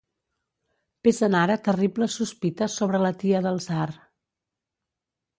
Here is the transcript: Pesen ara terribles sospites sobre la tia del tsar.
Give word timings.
Pesen 1.07 1.35
ara 1.39 1.57
terribles 1.67 2.15
sospites 2.21 2.77
sobre 2.81 3.01
la 3.03 3.11
tia 3.25 3.41
del 3.49 3.61
tsar. 3.65 3.91